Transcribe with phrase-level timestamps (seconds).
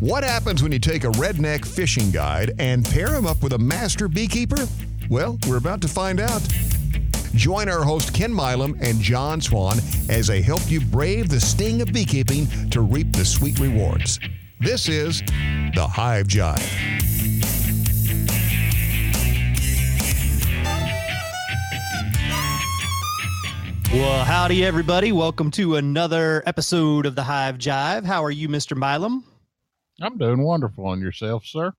[0.00, 3.58] What happens when you take a redneck fishing guide and pair him up with a
[3.58, 4.68] master beekeeper?
[5.08, 6.42] Well, we're about to find out.
[7.34, 9.78] Join our host Ken Milam and John Swan
[10.10, 14.20] as they help you brave the sting of beekeeping to reap the sweet rewards.
[14.60, 15.22] This is
[15.74, 16.62] the Hive Jive.
[23.94, 25.12] Well, howdy, everybody.
[25.12, 28.04] Welcome to another episode of the Hive Jive.
[28.04, 28.76] How are you, Mr.
[28.76, 29.24] Milam?
[30.00, 31.72] I'm doing wonderful on yourself, sir.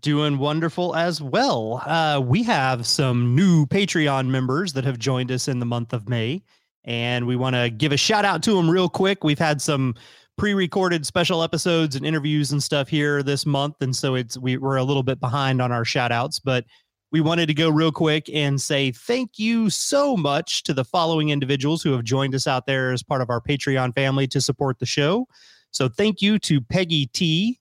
[0.00, 1.82] Doing wonderful as well.
[1.86, 6.08] Uh, we have some new Patreon members that have joined us in the month of
[6.08, 6.42] May,
[6.84, 9.22] and we want to give a shout out to them real quick.
[9.22, 9.94] We've had some
[10.36, 14.76] pre-recorded special episodes and interviews and stuff here this month, and so it's we, we're
[14.76, 16.64] a little bit behind on our shout outs, but
[17.12, 21.30] we wanted to go real quick and say thank you so much to the following
[21.30, 24.80] individuals who have joined us out there as part of our Patreon family to support
[24.80, 25.26] the show.
[25.76, 27.60] So thank you to Peggy T,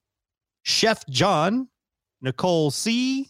[0.64, 1.68] Chef John,
[2.22, 3.30] Nicole C,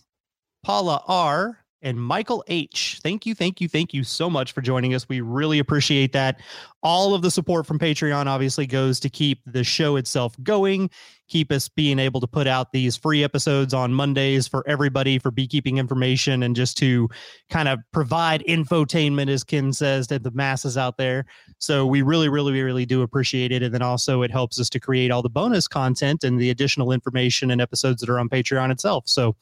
[0.61, 2.99] Paula R, and Michael H.
[3.03, 5.07] Thank you, thank you, thank you so much for joining us.
[5.07, 6.41] We really appreciate that.
[6.81, 10.89] All of the support from Patreon obviously goes to keep the show itself going,
[11.27, 15.29] keep us being able to put out these free episodes on Mondays for everybody for
[15.29, 17.07] beekeeping information and just to
[17.51, 21.25] kind of provide infotainment, as Ken says, to the masses out there.
[21.59, 23.61] So we really, really, really do appreciate it.
[23.61, 26.91] And then also it helps us to create all the bonus content and the additional
[26.91, 29.03] information and episodes that are on Patreon itself.
[29.07, 29.35] So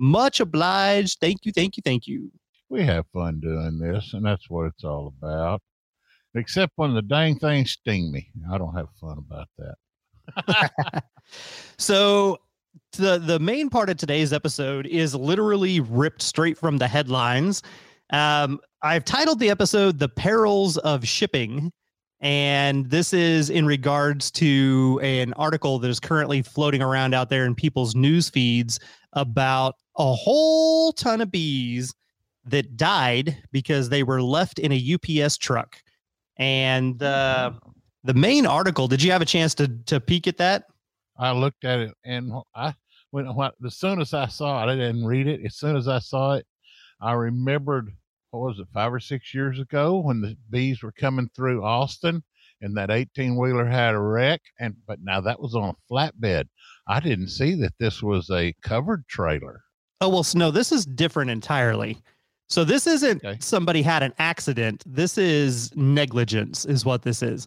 [0.00, 1.18] much obliged.
[1.20, 2.30] Thank you, thank you, thank you.
[2.68, 5.60] We have fun doing this, and that's what it's all about.
[6.34, 8.30] Except when the dang things sting me.
[8.52, 11.04] I don't have fun about that.
[11.78, 12.38] so
[12.92, 17.62] the the main part of today's episode is literally ripped straight from the headlines.
[18.12, 21.72] Um, I've titled the episode "The Perils of Shipping,"
[22.20, 27.46] and this is in regards to an article that is currently floating around out there
[27.46, 28.78] in people's news feeds
[29.14, 31.94] about a whole ton of bees
[32.44, 35.76] that died because they were left in a UPS truck.
[36.36, 37.52] And uh,
[38.04, 40.64] the main article, did you have a chance to to peek at that?
[41.18, 42.74] I looked at it and I
[43.10, 45.40] when, when as soon as I saw it, I didn't read it.
[45.44, 46.46] As soon as I saw it,
[47.00, 47.92] I remembered
[48.30, 52.22] what was it five or six years ago when the bees were coming through Austin
[52.60, 56.44] and that 18 wheeler had a wreck and but now that was on a flatbed.
[56.86, 59.62] I didn't see that this was a covered trailer.
[60.00, 61.98] Oh well, so no, this is different entirely.
[62.48, 63.38] So this isn't Okay.
[63.40, 64.82] somebody had an accident.
[64.86, 67.46] This is negligence, is what this is.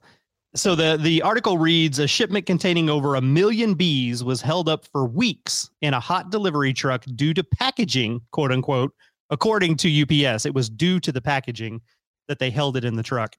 [0.55, 4.85] So the the article reads: A shipment containing over a million bees was held up
[4.91, 8.94] for weeks in a hot delivery truck due to packaging, quote unquote.
[9.33, 11.81] According to UPS, it was due to the packaging
[12.27, 13.35] that they held it in the truck.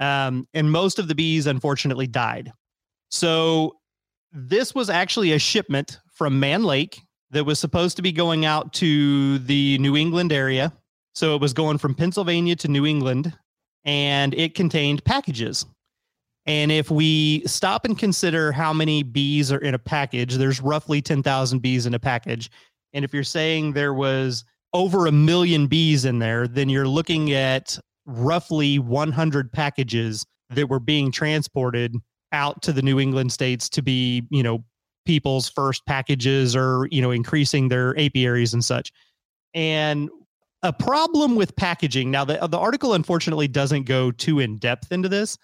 [0.00, 2.50] Um, and most of the bees, unfortunately, died.
[3.10, 3.76] So
[4.32, 6.98] this was actually a shipment from Mann Lake
[7.30, 10.72] that was supposed to be going out to the New England area.
[11.14, 13.36] So it was going from Pennsylvania to New England
[13.84, 15.66] and it contained packages.
[16.46, 21.02] And if we stop and consider how many bees are in a package, there's roughly
[21.02, 22.50] 10,000 bees in a package.
[22.94, 24.44] And if you're saying there was
[24.74, 30.80] over a million bees in there, then you're looking at roughly 100 packages that were
[30.80, 31.94] being transported
[32.32, 34.64] out to the New England states to be, you know,
[35.06, 38.90] people's first packages or, you know, increasing their apiaries and such.
[39.54, 40.10] And
[40.62, 42.10] a problem with packaging.
[42.10, 45.38] Now, the, the article unfortunately doesn't go too in depth into this,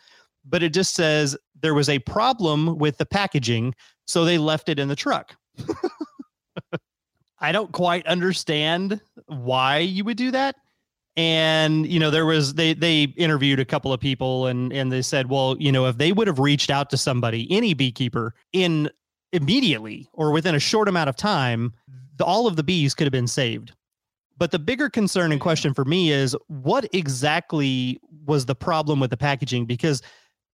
[0.45, 3.75] but it just says there was a problem with the packaging,
[4.07, 5.37] so they left it in the truck.
[7.41, 10.57] I don't quite understand why you would do that.
[11.17, 15.03] And you know, there was they they interviewed a couple of people and and they
[15.03, 18.91] said, well, you know, if they would have reached out to somebody, any beekeeper, in
[19.33, 21.73] immediately or within a short amount of time,
[22.17, 23.73] the, all of the bees could have been saved.
[24.39, 29.11] But the bigger concern and question for me is what exactly was the problem with
[29.11, 29.67] the packaging?
[29.67, 30.03] Because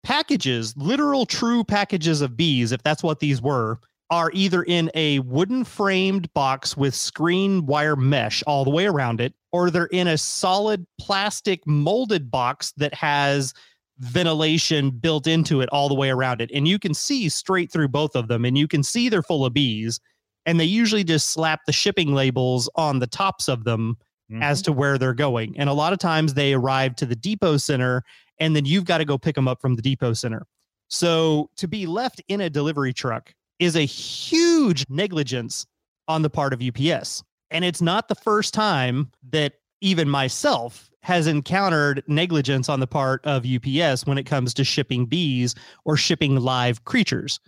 [0.02, 3.78] packages, literal true packages of bees, if that's what these were,
[4.10, 9.20] are either in a wooden framed box with screen wire mesh all the way around
[9.20, 13.52] it, or they're in a solid plastic molded box that has
[13.98, 16.50] ventilation built into it all the way around it.
[16.52, 19.44] And you can see straight through both of them, and you can see they're full
[19.44, 20.00] of bees.
[20.44, 23.96] And they usually just slap the shipping labels on the tops of them
[24.30, 24.42] mm-hmm.
[24.42, 25.58] as to where they're going.
[25.58, 28.04] And a lot of times they arrive to the depot center,
[28.38, 30.46] and then you've got to go pick them up from the depot center.
[30.88, 35.66] So to be left in a delivery truck is a huge negligence
[36.08, 37.22] on the part of UPS.
[37.50, 43.24] And it's not the first time that even myself has encountered negligence on the part
[43.24, 45.54] of UPS when it comes to shipping bees
[45.84, 47.38] or shipping live creatures.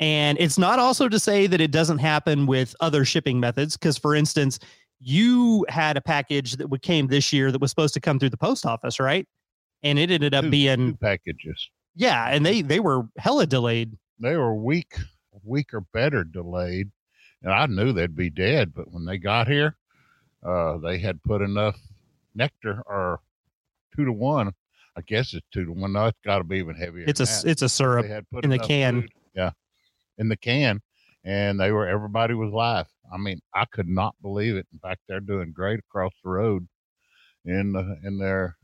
[0.00, 3.76] And it's not also to say that it doesn't happen with other shipping methods.
[3.76, 4.58] Because, for instance,
[4.98, 8.36] you had a package that came this year that was supposed to come through the
[8.36, 9.26] post office, right?
[9.84, 11.70] And it ended up Two- being two packages.
[11.94, 13.96] yeah, and they they were hella delayed.
[14.18, 14.54] They were a
[15.42, 16.90] week, or better delayed,
[17.42, 18.74] and I knew they'd be dead.
[18.74, 19.76] But when they got here,
[20.42, 21.76] uh, they had put enough
[22.34, 23.20] nectar or
[23.96, 24.52] two to one.
[24.96, 25.92] I guess it's two to one.
[25.92, 27.04] No, it's got to be even heavier.
[27.06, 27.44] It's a that.
[27.46, 28.06] it's a syrup.
[28.06, 29.02] They had put in the can.
[29.02, 29.50] food- yeah,
[30.18, 30.80] in the can,
[31.24, 32.86] and they were everybody was live.
[33.12, 34.66] I mean, I could not believe it.
[34.72, 36.66] In fact, they're doing great across the road
[37.44, 38.56] in the, in their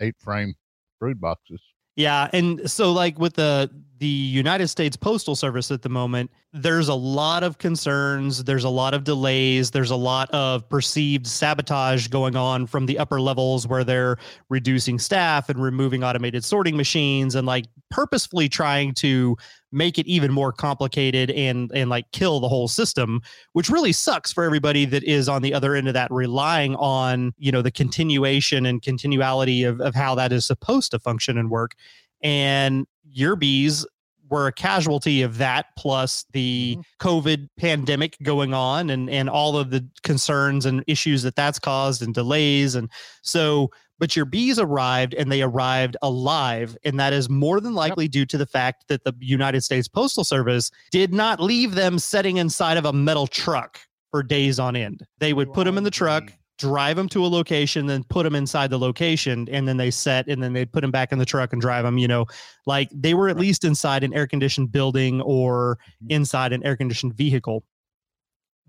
[0.00, 0.54] eight frame
[1.00, 1.60] brood boxes.
[1.96, 6.88] Yeah, and so like with the the United States Postal Service at the moment, there's
[6.88, 12.08] a lot of concerns, there's a lot of delays, there's a lot of perceived sabotage
[12.08, 14.16] going on from the upper levels where they're
[14.50, 19.36] reducing staff and removing automated sorting machines and like purposefully trying to
[19.74, 23.20] make it even more complicated and and like kill the whole system
[23.52, 27.32] which really sucks for everybody that is on the other end of that relying on
[27.36, 31.50] you know the continuation and continuality of, of how that is supposed to function and
[31.50, 31.74] work.
[32.22, 33.86] And your bees
[34.30, 37.06] were a casualty of that plus the mm-hmm.
[37.06, 42.02] covid pandemic going on and and all of the concerns and issues that that's caused
[42.02, 42.74] and delays.
[42.74, 42.90] And
[43.22, 48.08] so but your bees arrived and they arrived alive and that is more than likely
[48.08, 52.36] due to the fact that the united states postal service did not leave them sitting
[52.36, 53.80] inside of a metal truck
[54.10, 57.26] for days on end they would put them in the truck drive them to a
[57.26, 60.82] location, then put them inside the location, and then they set, and then they'd put
[60.82, 61.98] them back in the truck and drive them.
[61.98, 62.26] You know,
[62.64, 66.10] like they were at least inside an air conditioned building or Mhm.
[66.12, 67.64] inside an air conditioned vehicle.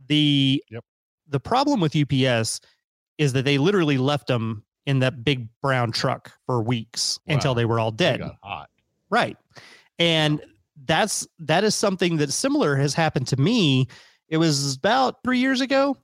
[0.08, 0.84] The Yep.
[1.28, 2.60] the problem with UPS
[3.18, 7.66] is that they literally left them in that big brown truck for weeks until they
[7.66, 8.20] were all They dead.
[8.20, 8.70] got hot.
[9.10, 9.38] Right.
[10.00, 10.42] And
[10.86, 13.88] that's that is something that similar has happened to me.
[14.30, 15.98] It was about three years ago.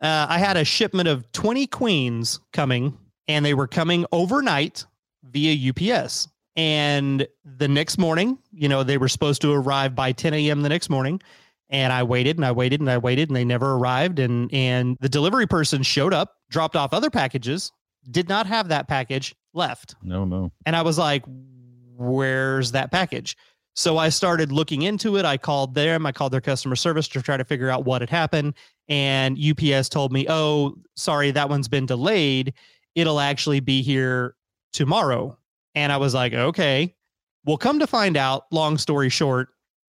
[0.00, 2.96] Uh, I had a shipment of 20 queens coming,
[3.28, 4.84] and they were coming overnight
[5.24, 6.28] via UPS.
[6.54, 10.62] And the next morning, you know, they were supposed to arrive by 10 a.m.
[10.62, 11.20] the next morning.
[11.68, 14.18] And I waited and I waited and I waited and they never arrived.
[14.20, 17.72] And and the delivery person showed up, dropped off other packages,
[18.10, 19.94] did not have that package left.
[20.02, 20.52] No, no.
[20.64, 21.24] And I was like,
[21.96, 23.36] where's that package?
[23.74, 25.26] So I started looking into it.
[25.26, 28.08] I called them, I called their customer service to try to figure out what had
[28.08, 28.54] happened.
[28.88, 32.54] And UPS told me, oh, sorry, that one's been delayed.
[32.94, 34.34] It'll actually be here
[34.72, 35.36] tomorrow.
[35.74, 36.94] And I was like, okay.
[37.44, 39.48] Well, come to find out, long story short,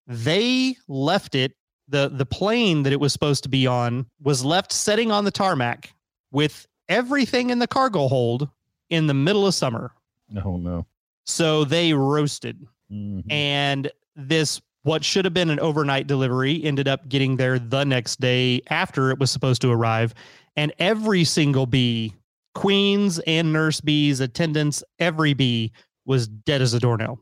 [0.07, 1.53] they left it.
[1.87, 5.31] The the plane that it was supposed to be on was left sitting on the
[5.31, 5.91] tarmac
[6.31, 8.49] with everything in the cargo hold
[8.89, 9.91] in the middle of summer.
[10.29, 10.85] No, no.
[11.25, 12.65] So they roasted.
[12.91, 13.31] Mhm.
[13.31, 18.19] And this, what should have been an overnight delivery, ended up getting there the next
[18.19, 20.13] day after it was supposed to arrive.
[20.55, 22.13] And every single bee,
[22.55, 25.71] queens and nurse bees, attendants, every bee
[26.05, 27.19] was dead as a doornail.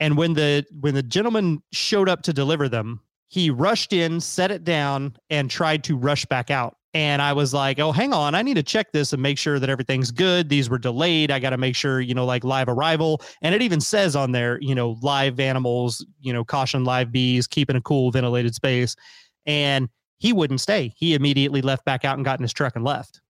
[0.00, 4.50] And when the when the gentleman showed up to deliver them, he rushed in, set
[4.50, 6.76] it down, and tried to rush back out.
[6.96, 9.58] And I was like, oh, hang on, I need to check this and make sure
[9.58, 10.48] that everything's good.
[10.48, 11.30] These were delayed.
[11.30, 13.20] I got to make sure, you know, like live arrival.
[13.42, 17.46] And it even says on there, you know, live animals, you know, caution live bees,
[17.46, 18.96] keep in a cool, ventilated space.
[19.44, 19.90] And
[20.20, 20.94] he wouldn't stay.
[20.96, 23.20] He immediately left back out and got in his truck and left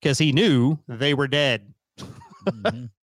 [0.00, 1.72] because he knew they were dead.
[2.48, 2.90] Mhm.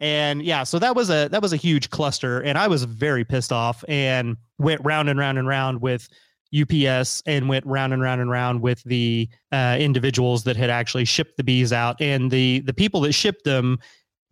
[0.00, 3.24] And yeah, so that was a that was a huge cluster, and I was very
[3.24, 6.08] pissed off and went round and round and round with
[6.54, 11.04] UPS and went round and round and round with the uh, individuals that had actually
[11.04, 13.78] shipped the bees out, and the the people that shipped them,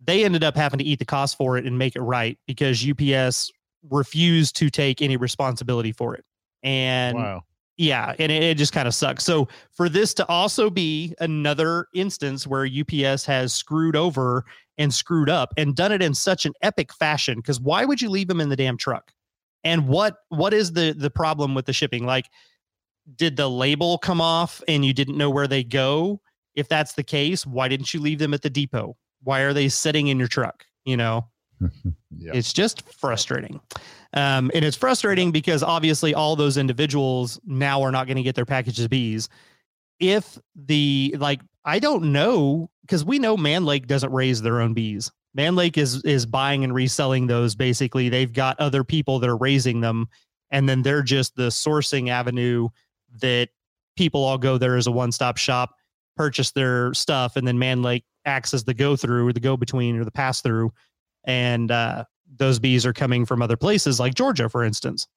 [0.03, 2.85] they ended up having to eat the cost for it and make it right because
[2.87, 3.51] UPS
[3.89, 6.25] refused to take any responsibility for it.
[6.63, 7.43] And wow.
[7.77, 9.23] yeah, and it, it just kind of sucks.
[9.23, 14.45] So for this to also be another instance where UPS has screwed over
[14.77, 18.09] and screwed up and done it in such an epic fashion, because why would you
[18.09, 19.11] leave them in the damn truck?
[19.67, 22.05] And what what is the the problem with the shipping?
[22.05, 22.25] Like,
[23.15, 26.21] did the label come off and you didn't know where they go?
[26.55, 28.95] If that's the case, why didn't you leave them at the depot?
[29.23, 30.65] Why are they sitting in your truck?
[30.85, 31.27] You know,
[32.17, 32.31] Yeah.
[32.33, 33.59] it's just frustrating.
[34.13, 38.35] Um, and it's frustrating because obviously all those individuals now are not going to get
[38.35, 39.27] their packages of bees.
[39.99, 44.73] If the like, I don't know because we know Mann Lake doesn't raise their own
[44.73, 45.11] bees.
[45.37, 47.55] Mann Lake is is buying and reselling those.
[47.55, 50.09] Basically, they've got other people that are raising them,
[50.51, 52.67] and then they're just the sourcing avenue
[53.21, 53.49] that
[53.95, 55.75] people all go there as a one stop shop,
[56.17, 59.55] purchase their stuff, and then Mann Lake acts as the go through, or the go
[59.55, 60.73] between, or the pass through
[61.23, 62.03] and uh,
[62.37, 65.07] those bees are coming from other places like Georgia, for instance.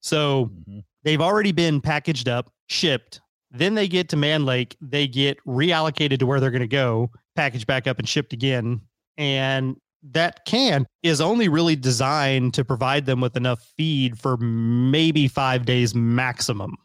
[0.00, 0.84] So Mhm.
[1.02, 3.20] they've already been packaged up, shipped.
[3.50, 7.10] Then they get to Mann Lake, they get reallocated to where they're going to go,
[7.34, 8.80] packaged back up and shipped again.
[9.18, 15.28] And that can is only really designed to provide them with enough feed for maybe
[15.28, 16.76] five days maximum.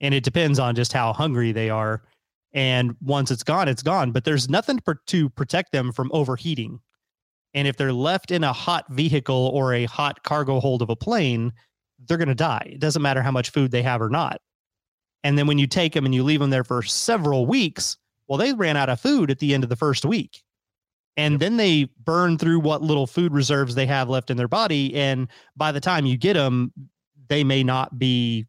[0.00, 2.02] And it depends on just how hungry they are.
[2.52, 4.12] And once it's gone, it's gone.
[4.12, 6.80] But there's nothing to protect them from overheating.
[7.54, 10.96] And if they're left in a hot vehicle or a hot cargo hold of a
[10.96, 11.52] plane,
[12.06, 12.70] they're going to die.
[12.72, 14.40] It doesn't matter how much food they have or not.
[15.24, 17.96] And then when you take them and you leave them there for several weeks,
[18.28, 20.42] well, they ran out of food at the end of the first week.
[21.16, 24.94] And then they burn through what little food reserves they have left in their body.
[24.94, 26.72] And by the time you get them,
[27.28, 28.46] they may not be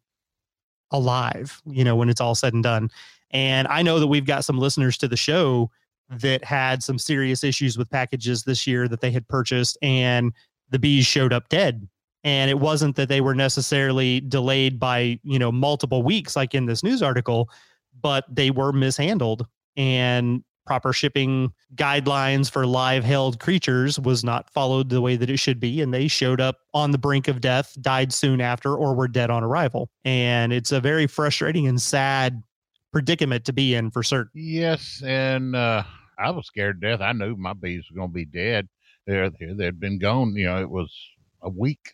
[0.90, 2.90] alive, you know, when it's all said and done.
[3.30, 5.70] And I know that we've got some listeners to the show
[6.10, 10.32] that had some serious issues with packages this year that they had purchased, and
[10.70, 11.86] the bees showed up dead.
[12.24, 16.66] And it wasn't that they were necessarily delayed by, you know, multiple weeks, like in
[16.66, 17.50] this news article,
[18.00, 19.46] but they were mishandled.
[19.76, 25.38] And proper shipping guidelines for live held creatures was not followed the way that it
[25.38, 28.94] should be and they showed up on the brink of death died soon after or
[28.94, 32.42] were dead on arrival and it's a very frustrating and sad
[32.92, 35.82] predicament to be in for certain Yes, and uh,
[36.18, 37.00] I was scared to death.
[37.00, 38.68] I knew my bees were going to be dead.
[39.06, 40.34] They're, they they'd been gone.
[40.36, 40.92] You know, it was
[41.42, 41.92] a week.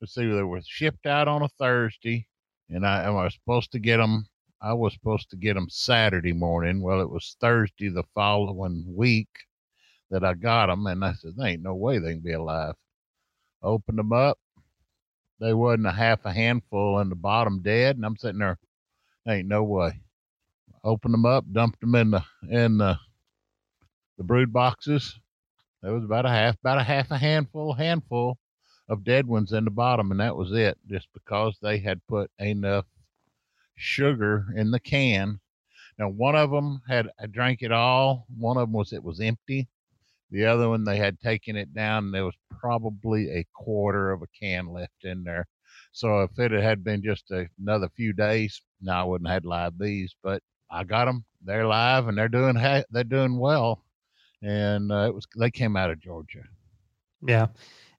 [0.00, 2.26] Let's see, they were shipped out on a Thursday,
[2.68, 4.26] and I, I was supposed to get them.
[4.60, 6.82] I was supposed to get them Saturday morning.
[6.82, 9.28] Well, it was Thursday the following week
[10.10, 12.74] that I got them, and I said, "There ain't no way they can be alive."
[13.62, 14.38] Opened them up.
[15.40, 18.58] They wasn't a half a handful in the bottom dead, and I'm sitting there.
[19.28, 20.00] Ain't no way
[20.84, 22.98] opened them up, dumped them in the in the
[24.18, 25.18] the brood boxes.
[25.82, 28.38] There was about a half, about a half a handful, handful
[28.88, 30.78] of dead ones in the bottom, and that was it.
[30.88, 32.86] Just because they had put enough
[33.76, 35.40] sugar in the can.
[35.98, 38.26] Now, one of them had I drank it all.
[38.36, 39.68] One of them was it was empty.
[40.30, 42.10] The other one they had taken it down.
[42.10, 45.46] There was probably a quarter of a can left in there.
[45.92, 49.44] So if it had been just a, another few days, no, I wouldn't have had
[49.46, 50.14] live bees.
[50.22, 51.24] But I got them.
[51.42, 53.84] They're live and they're doing ha- they're doing well.
[54.42, 56.42] And uh, it was they came out of Georgia.
[57.26, 57.46] Yeah.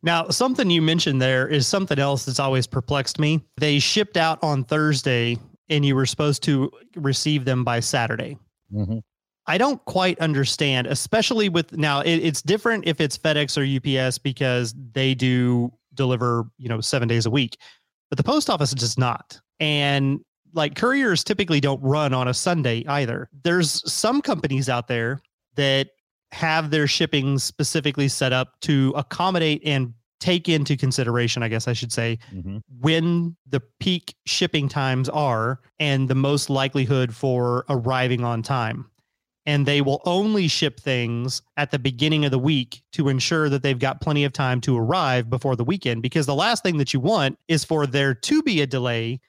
[0.03, 3.43] Now, something you mentioned there is something else that's always perplexed me.
[3.57, 8.37] They shipped out on Thursday and you were supposed to receive them by Saturday.
[8.73, 8.99] Mm-hmm.
[9.47, 13.63] I don't quite understand, especially with now it, it's different if it's FedEx or
[14.03, 17.57] UPS because they do deliver, you know, seven days a week,
[18.09, 19.39] but the post office does not.
[19.59, 20.19] And
[20.53, 23.29] like couriers typically don't run on a Sunday either.
[23.43, 25.21] There's some companies out there
[25.55, 25.89] that
[26.31, 31.73] have their shipping specifically set up to accommodate and take into consideration, I guess I
[31.73, 32.57] should say, Mm-hmm.
[32.79, 38.89] when the peak shipping times are and the most likelihood for arriving on time.
[39.45, 43.63] And they will only ship things at the beginning of the week to ensure that
[43.63, 46.01] they've got plenty of time to arrive before the weekend.
[46.01, 49.21] Because the last thing that you want is for there to be a delay.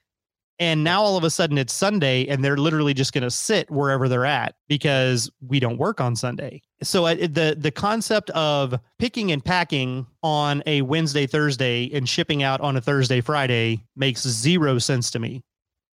[0.61, 3.71] And now all of a sudden it's Sunday and they're literally just going to sit
[3.71, 6.63] wherever they're at because we don't work on Sunday.
[6.83, 12.43] So uh, the the concept of picking and packing on a Wednesday, Thursday and shipping
[12.43, 15.45] out on a Thursday, Friday makes zero sense to me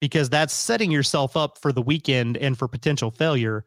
[0.01, 3.65] because that's setting yourself up for the weekend and for potential failure.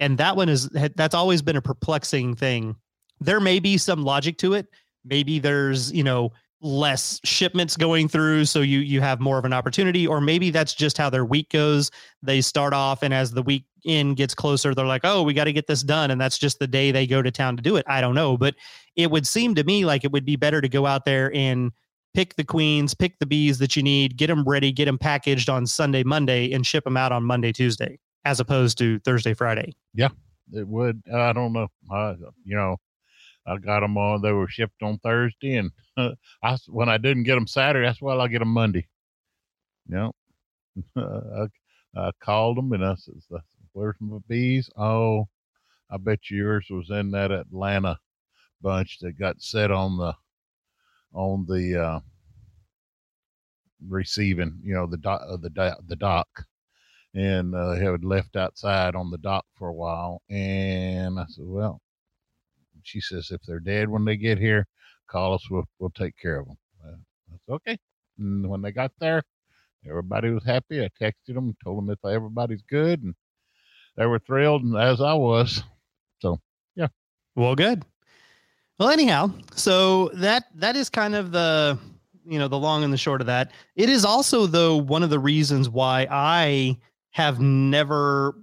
[0.00, 2.76] And that one is that's always been a perplexing thing.
[3.20, 4.66] There may be some logic to it.
[5.04, 6.32] Maybe there's, you know,
[6.64, 10.72] less shipments going through so you you have more of an opportunity or maybe that's
[10.72, 11.90] just how their week goes
[12.22, 15.44] they start off and as the week in gets closer they're like oh we got
[15.44, 17.76] to get this done and that's just the day they go to town to do
[17.76, 18.54] it i don't know but
[18.96, 21.70] it would seem to me like it would be better to go out there and
[22.14, 25.50] pick the queens pick the bees that you need get them ready get them packaged
[25.50, 29.70] on sunday monday and ship them out on monday tuesday as opposed to thursday friday
[29.92, 30.08] Yeah.
[30.52, 31.02] It would.
[31.12, 31.68] I don't know.
[31.90, 32.76] I, you know,
[33.46, 34.22] I got them on.
[34.22, 38.02] They were shipped on Thursday, and I s- when I didn't get them Saturday, that's
[38.02, 38.88] why I get them Monday.
[39.88, 40.12] Know,
[40.96, 41.48] I,
[41.96, 43.14] I called them and I said,
[43.72, 45.28] "Where's my bees?" Oh,
[45.90, 47.98] I bet you yours was in that Atlanta
[48.62, 50.14] bunch that got set on the
[51.14, 52.00] on the uh,
[53.88, 54.60] receiving.
[54.62, 55.50] You know, the dock, uh, the
[55.86, 56.46] the dock
[57.14, 60.22] and uh, had left outside on the dock for a while.
[60.30, 61.80] And I said, "Well,"
[62.84, 64.66] she says, "if they're dead when they get here,
[65.08, 65.50] call us.
[65.50, 66.56] We'll we'll take care of them."
[67.48, 67.78] I "Okay."
[68.18, 69.22] And when they got there,
[69.88, 70.82] everybody was happy.
[70.82, 73.14] I texted them, told them if everybody's good, and
[73.96, 75.62] they were thrilled, and as I was.
[76.20, 76.40] So,
[76.76, 76.88] yeah.
[77.36, 77.84] Well, good.
[78.78, 81.78] Well, anyhow, so that that is kind of the
[82.26, 83.52] you know the long and the short of that.
[83.76, 86.78] It is also though one of the reasons why I
[87.10, 88.34] have never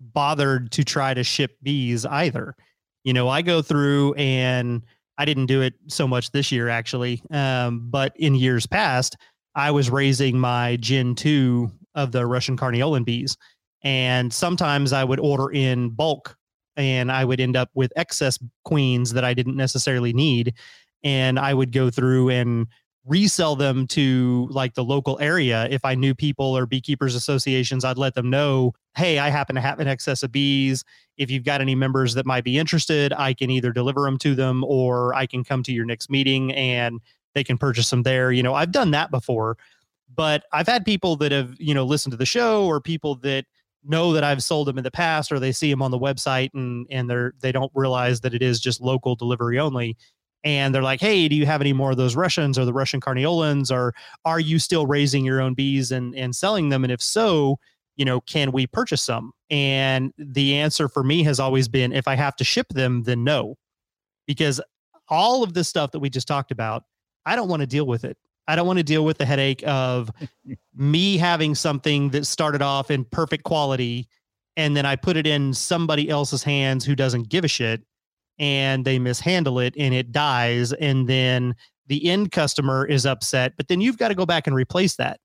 [0.00, 2.54] bothered to try to ship bees either.
[3.06, 4.82] You know, I go through and
[5.16, 9.16] I didn't do it so much this year actually, um, but in years past,
[9.54, 13.36] I was raising my Gen 2 of the Russian Carniolan bees.
[13.84, 16.36] And sometimes I would order in bulk
[16.76, 20.54] and I would end up with excess queens that I didn't necessarily need.
[21.04, 22.66] And I would go through and
[23.06, 25.68] resell them to like the local area.
[25.70, 29.60] If I knew people or beekeepers associations, I'd let them know, hey, I happen to
[29.60, 30.84] have an excess of bees.
[31.16, 34.34] If you've got any members that might be interested, I can either deliver them to
[34.34, 37.00] them or I can come to your next meeting and
[37.34, 38.32] they can purchase them there.
[38.32, 39.56] You know, I've done that before,
[40.14, 43.44] but I've had people that have, you know, listened to the show or people that
[43.88, 46.50] know that I've sold them in the past or they see them on the website
[46.54, 49.96] and and they're they don't realize that it is just local delivery only
[50.46, 53.00] and they're like, "Hey, do you have any more of those Russians or the Russian
[53.00, 53.92] carniolans, or
[54.24, 56.84] are you still raising your own bees and and selling them?
[56.84, 57.58] And if so,
[57.96, 62.06] you know, can we purchase some?" And the answer for me has always been, if
[62.08, 63.56] I have to ship them, then no,
[64.26, 64.60] because
[65.08, 66.84] all of this stuff that we just talked about,
[67.26, 68.16] I don't want to deal with it.
[68.48, 70.10] I don't want to deal with the headache of
[70.76, 74.08] me having something that started off in perfect quality
[74.56, 77.82] and then I put it in somebody else's hands who doesn't give a shit
[78.38, 81.54] and they mishandle it and it dies and then
[81.86, 85.20] the end customer is upset but then you've got to go back and replace that.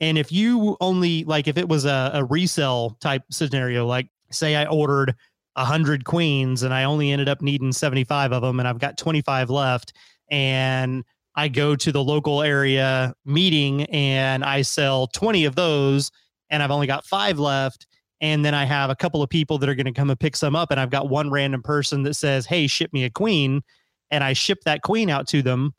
[0.00, 4.56] And if you only like if it was a, a resell type scenario like say
[4.56, 5.14] i ordered
[5.54, 9.50] 100 queens and i only ended up needing 75 of them and i've got 25
[9.50, 9.92] left
[10.30, 11.04] and
[11.36, 16.10] i go to the local area meeting and i sell 20 of those
[16.50, 17.86] and i've only got five left
[18.20, 20.36] and then I have a couple of people that are going to come and pick
[20.36, 23.62] some up, and I've got one random person that says, "Hey, ship me a queen,"
[24.10, 25.74] and I ship that queen out to them,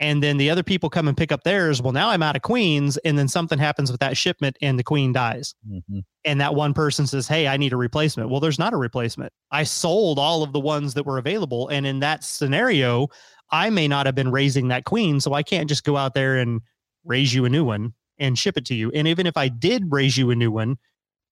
[0.00, 1.82] and then the other people come and pick up theirs.
[1.82, 4.84] Well, now I'm out of queens, and then something happens with that shipment, and the
[4.84, 6.00] queen dies, mm-hmm.
[6.24, 9.32] and that one person says, "Hey, I need a replacement." Well, there's not a replacement.
[9.50, 13.08] I sold all of the ones that were available, and in that scenario,
[13.50, 16.38] I may not have been raising that queen, so I can't just go out there
[16.38, 16.60] and
[17.04, 18.90] raise you a new one and ship it to you.
[18.92, 20.76] And even if I did raise you a new one,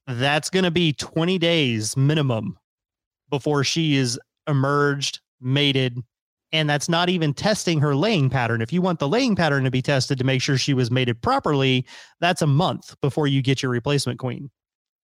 [0.06, 2.58] that's going to be 20 days minimum
[3.30, 5.98] before she is emerged, mated,
[6.52, 8.62] and that's not even testing her laying pattern.
[8.62, 11.20] If you want the laying pattern to be tested to make sure she was mated
[11.20, 11.84] properly,
[12.20, 14.50] that's a month before you get your replacement queen.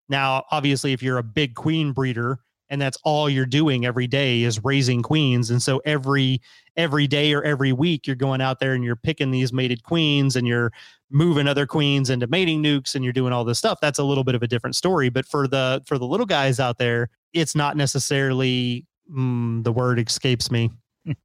[0.09, 4.43] Now, obviously, if you're a big queen breeder, and that's all you're doing every day
[4.43, 5.51] is raising queens.
[5.51, 6.41] And so every
[6.77, 10.37] every day or every week you're going out there and you're picking these mated queens
[10.37, 10.73] and you're
[11.11, 13.79] moving other queens into mating nukes and you're doing all this stuff.
[13.81, 15.09] That's a little bit of a different story.
[15.09, 19.99] But for the for the little guys out there it's not necessarily mm, the word
[19.99, 20.71] escapes me.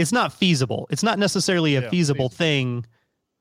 [0.00, 0.88] It's not feasible.
[0.90, 2.86] It's not necessarily a yeah, feasible thing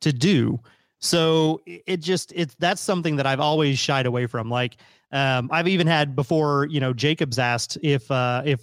[0.02, 0.60] to do
[1.00, 4.78] so it just it's that's something that i've always shied away from like
[5.12, 8.62] um, I've even had before, you know, Jacobs asked if uh, if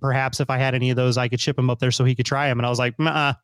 [0.00, 2.14] perhaps if I had any of those, I could ship them up there so he
[2.14, 2.58] could try them.
[2.58, 3.38] And I was like, not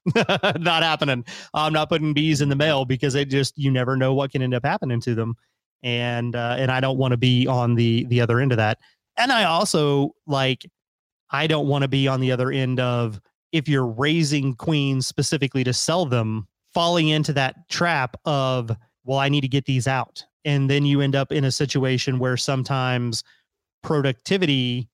[0.83, 1.25] happening.
[1.55, 4.43] I'm not putting bees in the mail because it just you never know what can
[4.43, 5.35] end up happening to them,
[5.83, 8.79] and uh, and I don't want to be on the the other end of that.
[9.17, 10.65] And I also like
[11.31, 13.21] I don't want to be on the other end of
[13.51, 18.71] if you're raising queens specifically to sell them, falling into that trap of
[19.05, 20.25] well, I need to get these out.
[20.45, 23.25] And then you end up in a situation where sometimes
[23.83, 24.89] productivity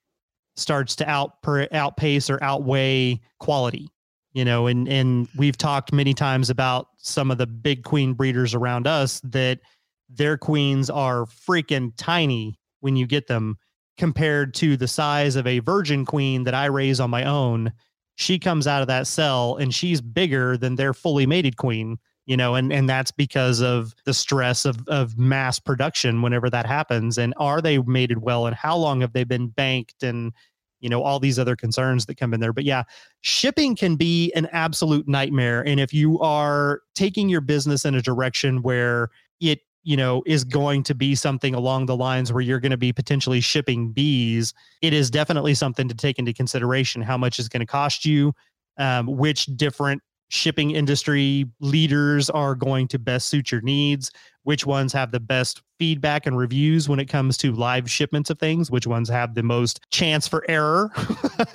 [0.57, 1.35] starts to out
[1.73, 3.89] outpace or outweigh quality
[4.33, 8.55] you know and and we've talked many times about some of the big queen breeders
[8.55, 9.61] around us that
[10.09, 13.57] their queens are freaking tiny when you get them
[13.99, 17.73] compared to the size of a virgin queen that I raise on my own
[18.19, 22.37] she comes out of that cell and she's bigger than their fully mated queen you
[22.37, 27.17] know and and that's because of the stress of of mass production whenever that happens.
[27.17, 30.33] And are they mated well and how long have they been banked and
[30.81, 32.53] you know all these other concerns that come in there.
[32.53, 32.83] But yeah
[33.23, 35.67] shipping can be an absolute nightmare.
[35.67, 39.09] And if you are taking your business in a direction where
[39.41, 42.77] it you know is going to be something along the lines where you're going to
[42.77, 47.49] be potentially shipping bees it is definitely something to take into consideration how much is
[47.49, 48.33] going to cost you
[48.79, 54.11] um, which different shipping industry leaders are going to best suit your needs,
[54.43, 58.39] which ones have the best feedback and reviews when it comes to live shipments of
[58.39, 60.91] things, which ones have the most chance for error,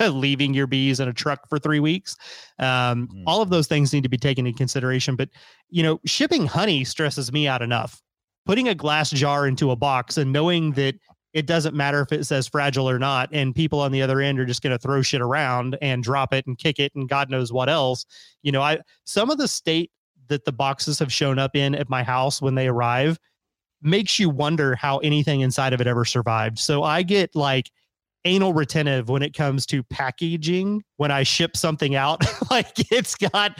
[0.00, 2.16] leaving your bees in a truck for three weeks.
[2.58, 3.22] Um, mm.
[3.26, 5.14] All of those things need to be taken into consideration.
[5.16, 5.30] But,
[5.70, 8.02] you know, shipping honey stresses me out enough.
[8.46, 10.96] Putting a glass jar into a box and knowing that
[11.32, 13.28] it doesn't matter if it says fragile or not.
[13.32, 16.32] And people on the other end are just going to throw shit around and drop
[16.32, 18.06] it and kick it and God knows what else.
[18.42, 19.90] You know, I some of the state
[20.28, 23.18] that the boxes have shown up in at my house when they arrive
[23.82, 26.58] makes you wonder how anything inside of it ever survived.
[26.58, 27.70] So I get like
[28.24, 32.24] anal retentive when it comes to packaging when I ship something out.
[32.50, 33.58] like it's got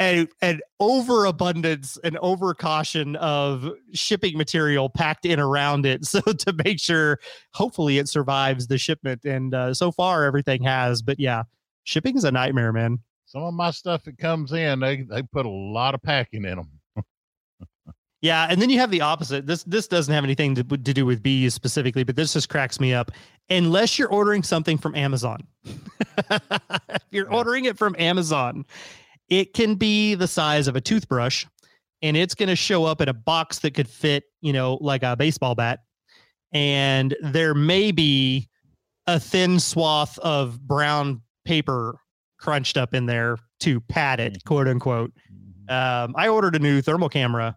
[0.00, 6.06] a, an overabundance and over caution of shipping material packed in around it.
[6.14, 7.18] So to make sure,
[7.54, 9.24] hopefully, it survives the shipment.
[9.24, 11.02] And uh, so far, everything has.
[11.02, 11.42] But yeah,
[11.82, 13.00] shipping is a nightmare, man.
[13.26, 16.56] Some of my stuff that comes in, they they put a lot of packing in
[16.56, 16.70] them.
[18.24, 19.46] Yeah, and then you have the opposite.
[19.46, 22.80] This this doesn't have anything to, to do with bees specifically, but this just cracks
[22.80, 23.10] me up.
[23.50, 28.64] Unless you're ordering something from Amazon, if you're ordering it from Amazon,
[29.28, 31.46] it can be the size of a toothbrush,
[32.02, 35.02] and it's going to show up in a box that could fit, you know, like
[35.02, 35.80] a baseball bat,
[36.52, 38.48] and there may be
[39.06, 41.98] a thin swath of brown paper
[42.38, 44.48] crunched up in there to pad it, mm-hmm.
[44.48, 45.12] quote unquote.
[45.32, 46.04] Mm-hmm.
[46.04, 47.56] Um, I ordered a new thermal camera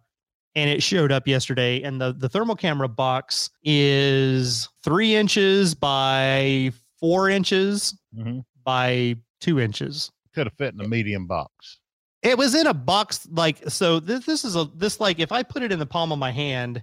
[0.56, 1.82] and it showed up yesterday.
[1.82, 8.40] And the, the thermal camera box is three inches by four inches mm-hmm.
[8.64, 10.12] by two inches.
[10.38, 11.80] Could have fit in a medium box.
[12.22, 14.00] It was in a box like so.
[14.00, 16.32] This this is a this like if I put it in the palm of my
[16.32, 16.82] hand,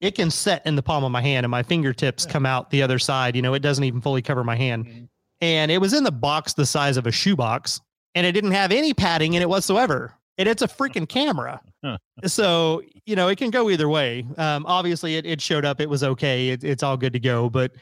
[0.00, 2.32] it can set in the palm of my hand, and my fingertips yeah.
[2.32, 3.36] come out the other side.
[3.36, 4.86] You know, it doesn't even fully cover my hand.
[4.86, 5.04] Mm-hmm.
[5.40, 7.80] And it was in the box the size of a shoebox,
[8.14, 11.60] and it didn't have any padding in it whatsoever and it's a freaking camera.
[12.24, 14.26] so, you know, it can go either way.
[14.36, 16.48] Um, obviously it, it showed up, it was okay.
[16.48, 17.48] It, it's all good to go.
[17.48, 17.72] But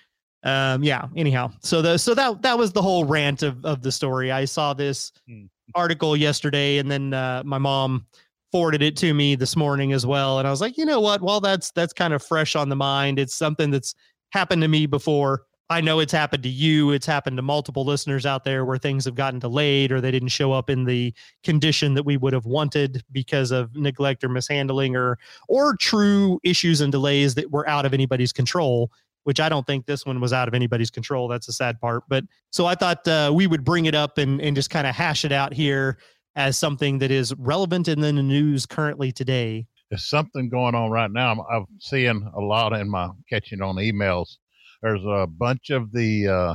[0.44, 1.52] um, yeah, anyhow.
[1.60, 4.32] So the so that that was the whole rant of, of the story.
[4.32, 5.44] I saw this hmm.
[5.74, 8.06] article yesterday and then uh, my mom
[8.50, 10.38] forwarded it to me this morning as well.
[10.38, 11.22] And I was like, you know what?
[11.22, 13.18] Well, that's that's kind of fresh on the mind.
[13.18, 13.94] It's something that's
[14.30, 15.44] happened to me before.
[15.70, 16.90] I know it's happened to you.
[16.90, 20.28] It's happened to multiple listeners out there where things have gotten delayed or they didn't
[20.28, 24.96] show up in the condition that we would have wanted because of neglect or mishandling
[24.96, 28.90] or or true issues and delays that were out of anybody's control.
[29.24, 31.28] Which I don't think this one was out of anybody's control.
[31.28, 32.02] That's the sad part.
[32.08, 34.94] But so I thought uh, we would bring it up and, and just kind of
[34.94, 35.98] hash it out here
[36.34, 39.66] as something that is relevant in the news currently today.
[39.90, 41.32] There's something going on right now.
[41.32, 44.38] I'm, I'm seeing a lot in my catching on emails
[44.82, 46.54] there's a bunch of the uh,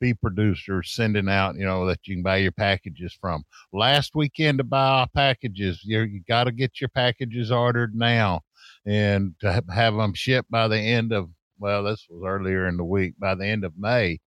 [0.00, 3.44] bee producers sending out, you know, that you can buy your packages from.
[3.72, 8.42] Last weekend to buy packages, you you got to get your packages ordered now,
[8.86, 12.84] and to have them shipped by the end of well, this was earlier in the
[12.84, 14.18] week, by the end of May.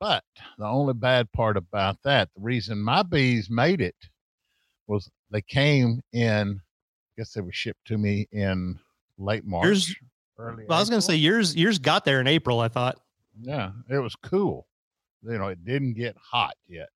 [0.00, 0.24] But
[0.58, 3.94] the only bad part about that, the reason my bees made it
[4.86, 8.78] was they came in, I guess they were shipped to me in
[9.18, 9.94] late March.
[10.38, 10.64] Early.
[10.66, 12.60] Well, I was going to say yours yours got there in April.
[12.60, 12.98] I thought.
[13.42, 14.66] Yeah, it was cool.
[15.22, 16.88] You know, it didn't get hot yet.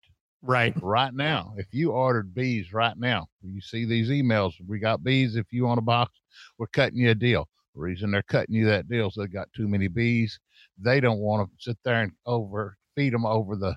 [0.41, 0.73] Right.
[0.81, 4.53] Right now, if you ordered bees right now, you see these emails.
[4.65, 5.35] We got bees.
[5.35, 6.17] If you want a box,
[6.57, 7.47] we're cutting you a deal.
[7.75, 10.39] The reason they're cutting you that deal is they got too many bees.
[10.77, 13.75] They don't want to sit there and over feed them over the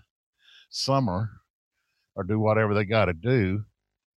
[0.69, 1.31] summer
[2.15, 3.65] or do whatever they got to do.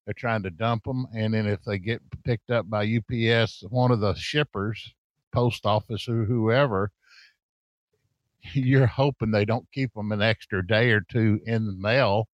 [0.05, 3.91] They're trying to dump them, and then if they get picked up by UPS, one
[3.91, 4.95] of the shippers
[5.33, 6.91] post office or whoever,
[8.55, 12.29] you're hoping they don't keep them an extra day or two in the mail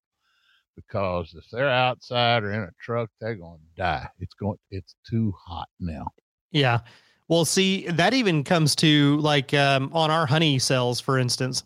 [0.77, 4.09] because if they're outside or in a truck, they're going to die.
[4.21, 6.09] It's going, it's too hot now.
[6.51, 6.81] Yeah.
[7.29, 11.65] Well, see, that even comes to like um, on our honey cells, for instance.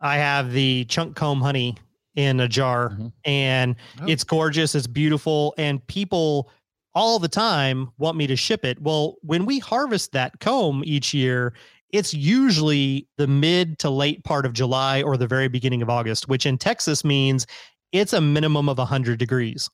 [0.00, 1.76] I have the chunk comb honey
[2.14, 3.08] in a jar mm-hmm.
[3.24, 4.06] and oh.
[4.06, 6.50] it's gorgeous, it's beautiful, and people
[6.94, 8.80] all the time want me to ship it.
[8.80, 11.52] Well, when we harvest that comb each year,
[11.90, 16.28] it's usually the mid to late part of July or the very beginning of August,
[16.28, 17.46] which in Texas means
[17.92, 19.70] it's a minimum of 100 degrees.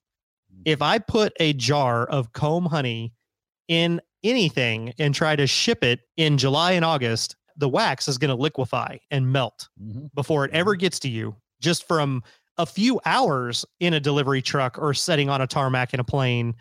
[0.65, 3.13] If I put a jar of comb honey
[3.69, 8.31] in anything and try to ship it in July and August, the wax is going
[8.31, 10.07] to liquefy and melt mm-hmm.
[10.15, 10.81] before it ever mm-hmm.
[10.81, 12.23] gets to you just from
[12.59, 16.55] a few hours in a delivery truck or setting on a tarmac in a plane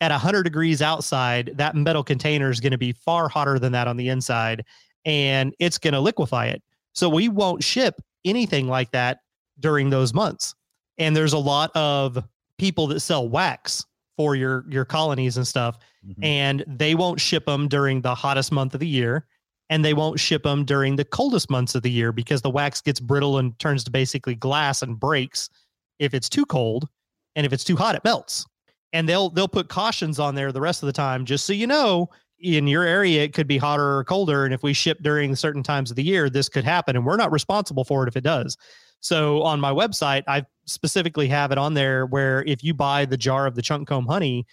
[0.00, 3.88] at 100 degrees outside, that metal container is going to be far hotter than that
[3.88, 4.64] on the inside,
[5.04, 6.62] and it's going to liquefy it.
[6.92, 9.20] So we won't ship anything like that
[9.58, 10.54] during those months.
[10.98, 12.22] And there's a lot of
[12.58, 13.84] people that sell wax
[14.16, 16.24] for your your colonies and stuff, mm-hmm.
[16.24, 19.26] and they won't ship them during the hottest month of the year,
[19.70, 22.80] and they won't ship them during the coldest months of the year because the wax
[22.80, 25.50] gets brittle and turns to basically glass and breaks
[25.98, 26.88] if it's too cold,
[27.36, 28.46] and if it's too hot, it melts
[28.92, 31.66] and they'll they'll put cautions on there the rest of the time just so you
[31.66, 32.08] know
[32.40, 35.62] in your area it could be hotter or colder and if we ship during certain
[35.62, 38.24] times of the year this could happen and we're not responsible for it if it
[38.24, 38.56] does
[39.00, 43.16] so on my website i specifically have it on there where if you buy the
[43.16, 44.46] jar of the chunk comb honey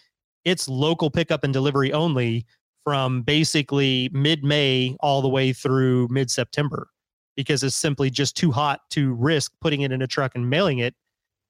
[0.46, 2.46] it's local pickup and delivery only
[2.84, 6.88] from basically mid-may all the way through mid-september
[7.36, 10.80] because it's simply just too hot to risk putting it in a truck and mailing
[10.80, 10.96] it.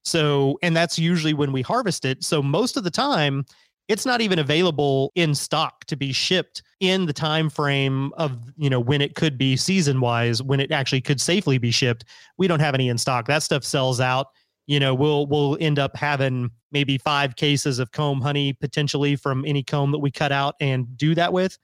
[0.03, 2.23] So and that's usually when we harvest it.
[2.23, 3.45] So most of the time
[3.87, 8.69] it's not even available in stock to be shipped in the time frame of you
[8.69, 12.05] know when it could be season wise when it actually could safely be shipped.
[12.37, 13.27] We don't have any in stock.
[13.27, 14.27] That stuff sells out
[14.67, 19.45] you know we'll we'll end up having maybe five cases of comb honey potentially from
[19.45, 21.57] any comb that we cut out and do that with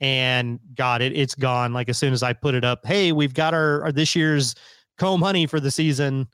[0.00, 3.34] and god it it's gone like as soon as i put it up hey we've
[3.34, 4.54] got our, our this year's
[4.98, 6.26] comb honey for the season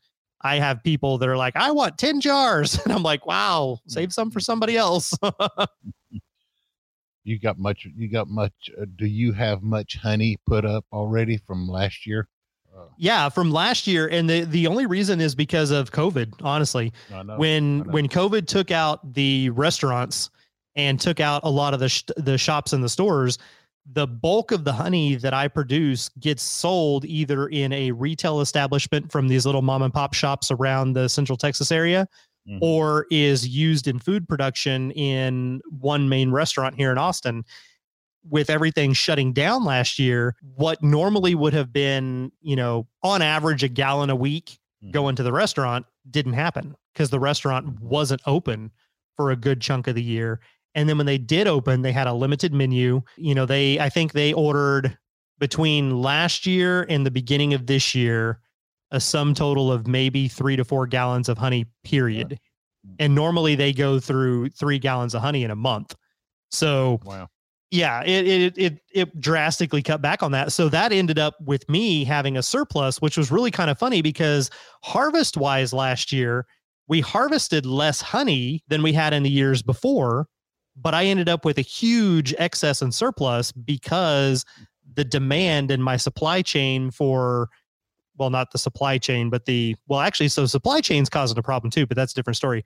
[0.42, 2.80] I have people that are like, I want 10 jars.
[2.84, 5.12] And I'm like, wow, save some for somebody else.
[7.24, 11.36] you got much, you got much, uh, do you have much honey put up already
[11.36, 12.28] from last year?
[12.96, 14.08] Yeah, from last year.
[14.08, 16.92] And the, the only reason is because of COVID, honestly.
[17.10, 20.30] Know, when, when COVID took out the restaurants
[20.76, 23.38] and took out a lot of the, sh- the shops and the stores,
[23.92, 29.10] the bulk of the honey that I produce gets sold either in a retail establishment
[29.10, 32.06] from these little mom and pop shops around the central Texas area
[32.48, 32.58] mm-hmm.
[32.62, 37.44] or is used in food production in one main restaurant here in Austin.
[38.28, 43.62] With everything shutting down last year, what normally would have been, you know, on average
[43.62, 44.90] a gallon a week mm-hmm.
[44.90, 48.70] going to the restaurant didn't happen because the restaurant wasn't open
[49.16, 50.40] for a good chunk of the year
[50.74, 53.02] and then when they did open, they had a limited menu.
[53.16, 54.96] You know, they I think they ordered
[55.38, 58.40] between last year and the beginning of this year
[58.92, 62.38] a sum total of maybe three to four gallons of honey, period.
[62.98, 65.94] And normally they go through three gallons of honey in a month.
[66.50, 67.28] So wow.
[67.70, 70.52] Yeah, it, it it it drastically cut back on that.
[70.52, 74.02] So that ended up with me having a surplus, which was really kind of funny
[74.02, 74.50] because
[74.82, 76.46] harvest wise last year,
[76.88, 80.26] we harvested less honey than we had in the years before
[80.76, 84.44] but I ended up with a huge excess and surplus because
[84.94, 87.48] the demand in my supply chain for
[88.18, 91.70] well not the supply chain but the well actually so supply chain's causing a problem
[91.70, 92.64] too but that's a different story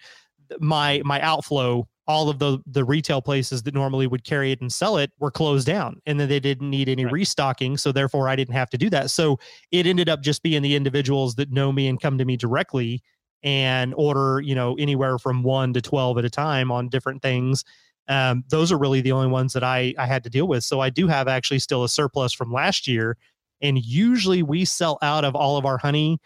[0.61, 4.73] my my outflow all of the the retail places that normally would carry it and
[4.73, 7.13] sell it were closed down and then they didn't need any right.
[7.13, 9.39] restocking so therefore I didn't have to do that so
[9.71, 13.03] it ended up just being the individuals that know me and come to me directly
[13.43, 17.65] and order you know anywhere from 1 to 12 at a time on different things
[18.09, 20.65] um, those are really the only ones that I, I had to deal with.
[20.65, 23.17] So I do have actually still a surplus from last year.
[23.61, 26.19] And usually we sell out of all of our honey.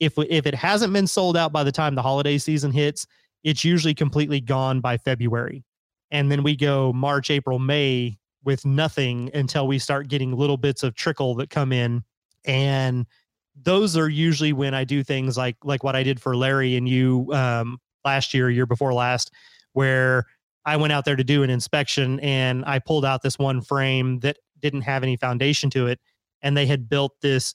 [0.00, 3.06] If, we, if it hasn't been sold out by the time the holiday season hits,
[3.42, 5.64] it's usually completely gone by February.
[6.10, 10.82] And then we go March, April, May with nothing until we start getting little bits
[10.82, 12.02] of trickle that come in.
[12.44, 13.06] And
[13.54, 16.88] those are usually when I do things like like what I did for Larry and
[16.88, 19.30] you um, last year, year before last,
[19.72, 20.24] where
[20.64, 24.20] I went out there to do an inspection and I pulled out this one frame
[24.20, 26.00] that didn't have any foundation to it.
[26.42, 27.54] And they had built this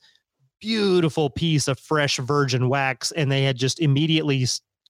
[0.60, 4.46] beautiful piece of fresh virgin wax and they had just immediately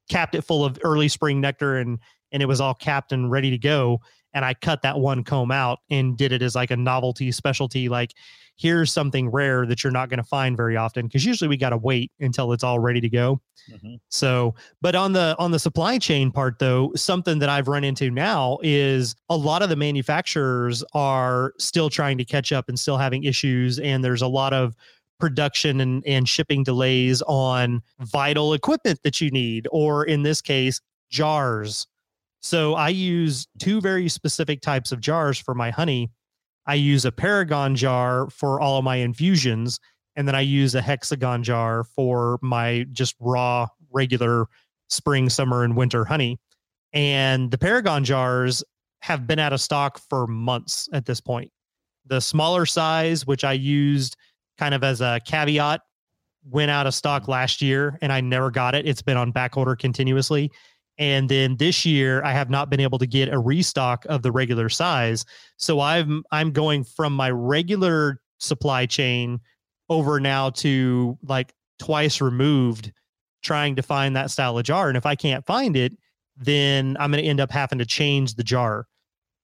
[0.10, 2.00] capped it full of early spring nectar and
[2.32, 4.00] and it was all capped and ready to go
[4.34, 7.90] and I cut that one comb out and did it as like a novelty specialty
[7.90, 8.14] like
[8.58, 11.70] here's something rare that you're not going to find very often because usually we got
[11.70, 13.42] to wait until it's all ready to go.
[13.70, 13.96] Mm-hmm.
[14.10, 18.12] So, but on the on the supply chain part though, something that I've run into
[18.12, 22.98] now is a lot of the manufacturers are still trying to catch up and still
[22.98, 24.76] having issues and there's a lot of
[25.20, 30.82] production and, and shipping delays on vital equipment that you need or in this case
[31.10, 31.88] jars.
[32.42, 36.12] So I use two very specific types of jars for my honey
[36.68, 39.80] I use a Paragon jar for all of my infusions,
[40.16, 44.48] and then I use a hexagon jar for my just raw, regular
[44.90, 46.40] spring, summer, and winter honey.
[46.94, 48.64] And the Paragon jars
[49.02, 51.52] have been out of stock for months at this point.
[52.08, 54.16] The smaller size, which I used
[54.58, 55.82] kind of as a caveat,
[56.50, 58.88] went out of stock last year and I never got it.
[58.88, 60.52] It's been on back order continuously.
[60.98, 64.32] And then this year, I have not been able to get a restock of the
[64.32, 65.26] regular size.
[65.58, 69.40] So I'm I'm going from my regular supply chain
[69.90, 72.94] over now to like twice removed,
[73.44, 74.88] trying to find that style of jar.
[74.88, 75.98] And if I can't find it,
[76.38, 78.88] then I'm going to end up having to change the jar.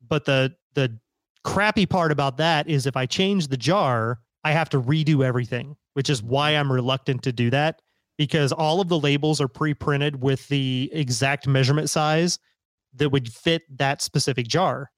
[0.08, 0.97] But the the
[1.43, 5.75] crappy part about that is if I change the jar, I have to redo everything,
[5.93, 7.82] which is why I'm reluctant to do that
[8.17, 12.39] because all of the labels are pre-printed with the exact measurement size
[12.93, 14.91] that would fit that specific jar.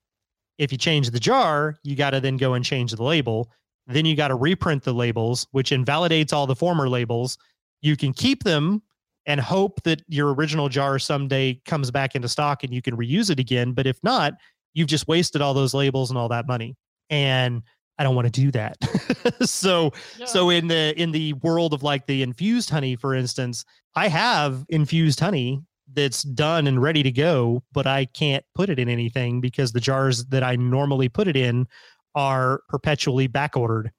[0.58, 3.50] If you change the jar, you got to then go and change the label.
[3.88, 7.38] Then you got to reprint the labels, which invalidates all the former labels.
[7.82, 8.82] You can keep them
[9.26, 13.30] and hope that your original jar someday comes back into stock and you can reuse
[13.30, 13.72] it again.
[13.74, 14.34] But if not,
[14.74, 16.76] you've just wasted all those labels and all that money.
[17.10, 17.62] And
[17.98, 18.78] I don't want to do that.
[19.42, 19.94] so
[20.26, 24.66] so in the in the world of like the infused honey, for instance, I have
[24.70, 25.62] infused honey
[25.94, 29.80] that's done and ready to go, but I can't put it in anything because the
[29.80, 31.68] jars that I normally put it in
[32.16, 33.92] are perpetually back ordered.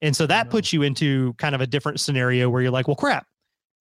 [0.00, 0.74] And so that puts mm.
[0.74, 3.26] you into kind of a different scenario where you're like, well, crap.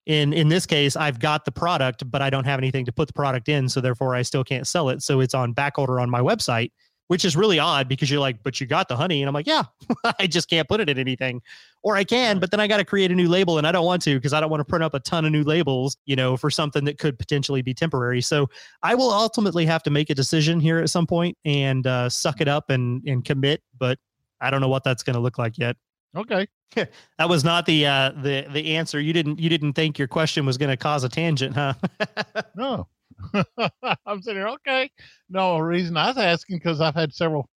[0.06, 3.08] In in this case, I've got the product, but I don't have anything to put
[3.08, 5.02] the product in, so therefore I still can't sell it.
[5.02, 6.72] So it's on back order on my website
[7.08, 9.22] which is really odd because you're like, but you got the honey.
[9.22, 9.64] And I'm like, yeah,
[10.20, 11.42] I just can't put it in anything.
[11.84, 13.86] Or I can, but then I got to create a new label and I don't
[13.86, 16.16] want to because I don't want to print up a ton of new labels, you
[16.16, 18.22] know, for something that could potentially be temporary.
[18.22, 18.50] So
[18.84, 22.40] I will ultimately have to make a decision here at some point and uh, suck
[22.40, 24.00] it up and, and commit, but
[24.40, 25.76] I don't know what that's going to look like yet.
[26.16, 26.48] Okay.
[26.76, 29.00] that was not the uh the the answer.
[29.00, 31.74] You didn't you didn't think your question was going to cause a tangent, huh?
[32.56, 32.88] no.
[34.06, 34.90] I'm sitting here, okay.
[35.30, 37.50] No reason I was asking because I've had several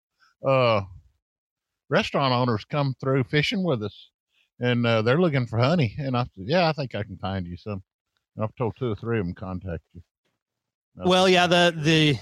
[0.46, 0.82] uh,
[1.90, 4.10] restaurant owners come through fishing with us,
[4.60, 5.96] and uh, they're looking for honey.
[5.98, 7.84] And I said, yeah, I think I can find you some.
[8.36, 10.02] And I've told two or three of them contact you.
[10.98, 12.18] Well, yeah the the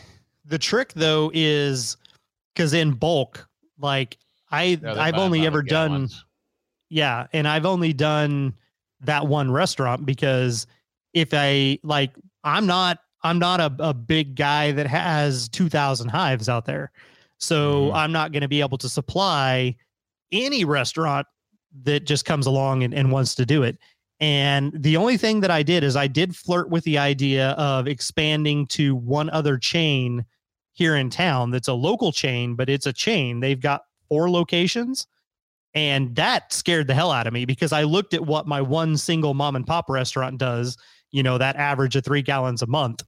[0.45, 1.97] the trick though is
[2.53, 3.47] because in bulk,
[3.79, 4.17] like
[4.51, 6.09] I yeah, I've only ever done,
[6.89, 8.55] yeah, and I've only done
[9.01, 10.65] that one restaurant because
[11.13, 12.11] if I like
[12.43, 16.91] I'm not I'm not a, a big guy that has 2,000 hives out there.
[17.37, 17.95] So mm-hmm.
[17.95, 19.75] I'm not going to be able to supply
[20.31, 21.27] any restaurant
[21.83, 23.77] that just comes along and, and wants to do it.
[24.19, 27.87] And the only thing that I did is I did flirt with the idea of
[27.87, 30.25] expanding to one other chain
[30.73, 33.39] here in town that's a local chain, but it's a chain.
[33.39, 35.07] They've got four locations.
[35.75, 38.95] And that scared the hell out of me because I looked at what my one
[38.95, 40.77] single mom and pop restaurant does
[41.13, 43.03] you know, that average of three gallons a month.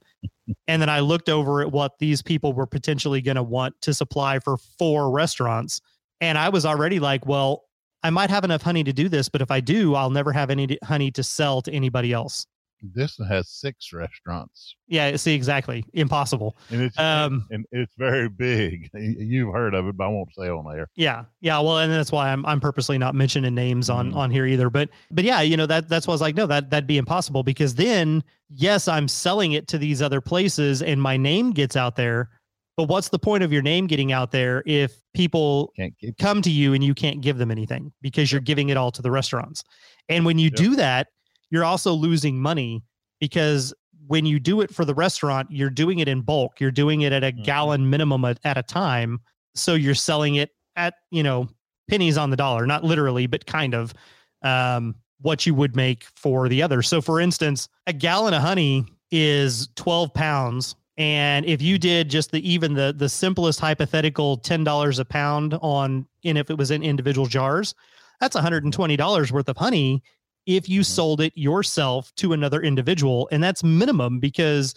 [0.68, 3.92] and then I looked over at what these people were potentially going to want to
[3.92, 5.82] supply for four restaurants.
[6.20, 7.64] And I was already like, well,
[8.02, 10.48] I might have enough honey to do this, but if I do, I'll never have
[10.48, 12.46] any honey to sell to anybody else.
[12.82, 14.76] This has six restaurants.
[14.86, 15.84] Yeah, see, exactly.
[15.94, 16.56] Impossible.
[16.70, 18.90] And it's um, and it's very big.
[18.94, 20.88] You've heard of it, but I won't say on there.
[20.94, 21.58] Yeah, yeah.
[21.58, 24.18] Well, and that's why I'm I'm purposely not mentioning names on mm-hmm.
[24.18, 24.70] on here either.
[24.70, 26.98] But but yeah, you know that that's why I was like, no, that that'd be
[26.98, 31.76] impossible because then yes, I'm selling it to these other places and my name gets
[31.76, 32.30] out there.
[32.76, 35.72] But what's the point of your name getting out there if people
[36.20, 39.00] come to you and you can't give them anything because you're giving it all to
[39.00, 39.64] the restaurants?
[40.10, 40.54] And when you yep.
[40.54, 41.08] do that,
[41.50, 42.82] you're also losing money
[43.20, 43.74] because
[44.06, 46.60] when you do it for the restaurant, you're doing it in bulk.
[46.60, 47.42] You're doing it at a mm-hmm.
[47.42, 49.20] gallon minimum at, at a time.
[49.54, 51.48] So you're selling it at, you know,
[51.88, 53.94] pennies on the dollar, not literally, but kind of
[54.42, 56.82] um, what you would make for the other.
[56.82, 60.76] So for instance, a gallon of honey is 12 pounds.
[60.98, 66.06] And if you did just the even the the simplest hypothetical $10 a pound on
[66.24, 67.74] and if it was in individual jars,
[68.20, 70.02] that's $120 worth of honey
[70.46, 70.84] if you mm-hmm.
[70.84, 74.74] sold it yourself to another individual and that's minimum because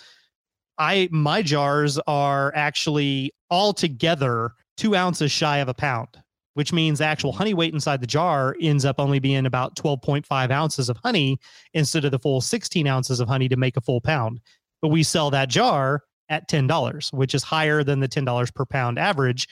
[0.77, 6.09] i my jars are actually all together two ounces shy of a pound
[6.55, 7.37] which means actual mm-hmm.
[7.37, 11.37] honey weight inside the jar ends up only being about 12.5 ounces of honey
[11.73, 14.41] instead of the full 16 ounces of honey to make a full pound
[14.81, 18.99] but we sell that jar at $10 which is higher than the $10 per pound
[18.99, 19.47] average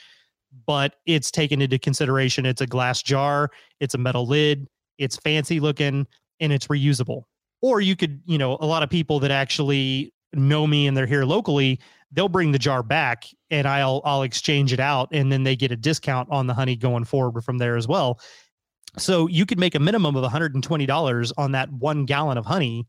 [0.66, 3.50] but it's taken into consideration it's a glass jar
[3.80, 4.66] it's a metal lid
[4.98, 6.06] it's fancy looking
[6.40, 7.22] and it's reusable.
[7.62, 11.06] Or you could, you know, a lot of people that actually know me and they're
[11.06, 11.80] here locally,
[12.12, 15.72] they'll bring the jar back and I'll I'll exchange it out and then they get
[15.72, 18.20] a discount on the honey going forward from there as well.
[18.96, 22.86] So you could make a minimum of $120 on that 1 gallon of honey,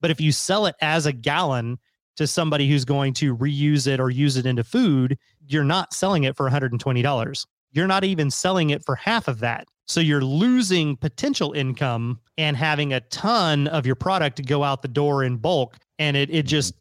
[0.00, 1.78] but if you sell it as a gallon
[2.16, 6.24] to somebody who's going to reuse it or use it into food, you're not selling
[6.24, 7.46] it for $120.
[7.72, 9.66] You're not even selling it for half of that.
[9.86, 14.88] So you're losing potential income and having a ton of your product go out the
[14.88, 15.76] door in bulk.
[15.98, 16.74] And it, it just,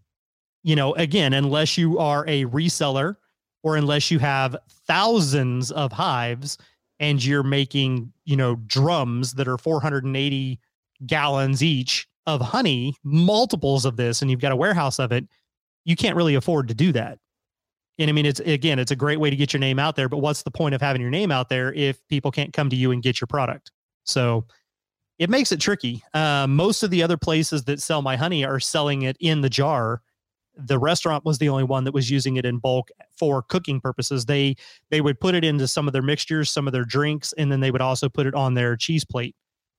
[0.63, 3.15] you know, again, unless you are a reseller
[3.63, 4.55] or unless you have
[4.87, 6.57] thousands of hives
[6.99, 10.59] and you're making, you know, drums that are 480
[11.05, 15.27] gallons each of honey, multiples of this, and you've got a warehouse of it,
[15.83, 17.19] you can't really afford to do that.
[17.99, 20.09] And I mean, it's again, it's a great way to get your name out there.
[20.09, 22.75] But what's the point of having your name out there if people can't come to
[22.75, 23.71] you and get your product?
[24.03, 24.45] So
[25.19, 26.03] it makes it tricky.
[26.13, 29.49] Uh, most of the other places that sell my honey are selling it in the
[29.49, 30.01] jar,
[30.55, 34.25] the restaurant was the only one that was using it in bulk for cooking purposes.
[34.25, 34.55] They
[34.89, 37.59] they would put it into some of their mixtures, some of their drinks, and then
[37.59, 39.35] they would also put it on their cheese plate,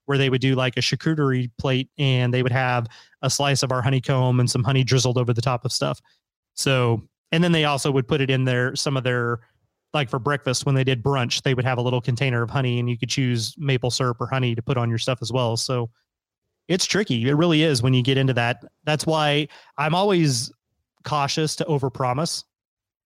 [0.06, 2.86] where they would do like a charcuterie plate, and they would have
[3.22, 6.00] a slice of our honeycomb and some honey drizzled over the top of stuff.
[6.54, 7.02] So,
[7.34, 9.40] and then they also would put it in their some of their
[9.92, 12.78] like for breakfast when they did brunch, they would have a little container of honey,
[12.78, 15.56] and you could choose maple syrup or honey to put on your stuff as well.
[15.56, 15.90] So.
[16.66, 17.28] It's tricky.
[17.28, 18.64] It really is when you get into that.
[18.84, 20.50] That's why I'm always
[21.04, 22.42] cautious to overpromise.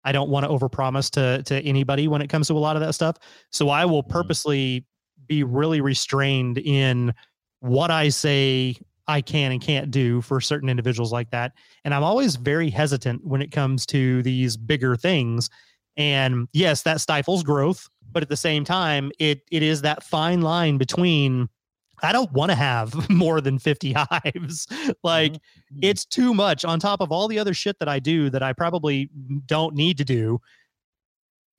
[0.04, 2.82] I don't want to overpromise to to anybody when it comes to a lot of
[2.82, 3.16] that stuff.
[3.50, 4.12] So I will mm-hmm.
[4.12, 4.86] purposely
[5.26, 7.12] be really restrained in
[7.60, 8.76] what I say
[9.08, 11.52] I can and can't do for certain individuals like that.
[11.84, 15.48] And I'm always very hesitant when it comes to these bigger things.
[15.96, 20.42] And yes, that stifles growth, but at the same time, it it is that fine
[20.42, 21.48] line between
[22.02, 24.66] I don't want to have more than 50 hives.
[25.02, 25.78] like mm-hmm.
[25.82, 28.52] it's too much on top of all the other shit that I do that I
[28.52, 29.10] probably
[29.46, 30.40] don't need to do.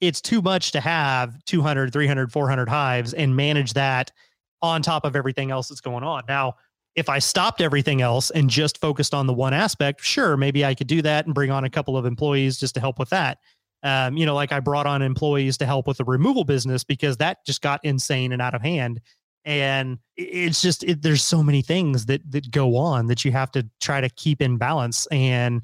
[0.00, 4.10] It's too much to have 200, 300, 400 hives and manage that
[4.62, 6.22] on top of everything else that's going on.
[6.26, 6.54] Now,
[6.96, 10.74] if I stopped everything else and just focused on the one aspect, sure, maybe I
[10.74, 13.38] could do that and bring on a couple of employees just to help with that.
[13.82, 17.16] Um, you know, like I brought on employees to help with the removal business because
[17.18, 19.00] that just got insane and out of hand
[19.44, 23.50] and it's just it, there's so many things that that go on that you have
[23.50, 25.62] to try to keep in balance and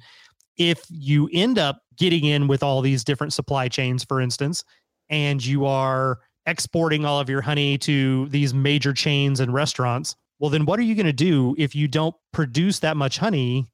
[0.57, 4.65] if you end up getting in with all these different supply chains for instance
[5.11, 10.51] and you are exporting all of your honey to these major chains and restaurants well
[10.51, 13.67] then what are you going to do if you don't produce that much honey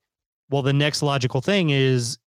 [0.50, 2.18] well the next logical thing is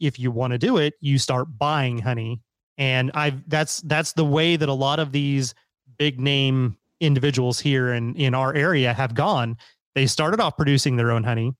[0.00, 2.40] if you want to do it you start buying honey
[2.80, 5.54] and I've that's that's the way that a lot of these
[5.98, 9.58] big name individuals here in in our area have gone.
[9.94, 11.54] They started off producing their own honey.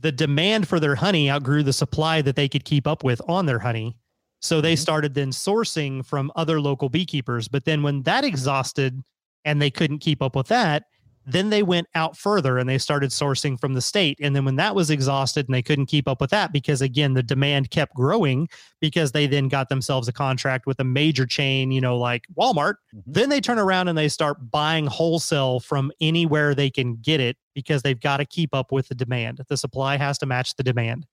[0.00, 3.46] The demand for their honey outgrew the supply that they could keep up with on
[3.46, 3.96] their honey.
[4.40, 4.80] So they mm-hmm.
[4.80, 7.46] started then sourcing from other local beekeepers.
[7.46, 9.00] But then when that exhausted
[9.44, 10.84] and they couldn't keep up with that,
[11.30, 14.18] then they went out further and they started sourcing from the state.
[14.20, 17.12] And then when that was exhausted and they couldn't keep up with that, because again,
[17.12, 18.48] the demand kept growing
[18.80, 22.76] because they then got themselves a contract with a major chain, you know, like Walmart,
[22.94, 23.12] mm-hmm.
[23.12, 27.36] then they turn around and they start buying wholesale from anywhere they can get it
[27.54, 29.42] because they've got to keep up with the demand.
[29.48, 31.06] The supply has to match the demand.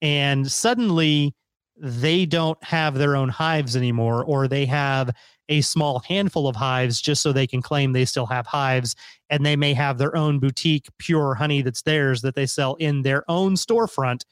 [0.00, 1.34] And suddenly,
[1.76, 5.10] they don't have their own hives anymore, or they have
[5.48, 8.94] a small handful of hives just so they can claim they still have hives.
[9.30, 13.02] And they may have their own boutique pure honey that's theirs that they sell in
[13.02, 14.22] their own storefront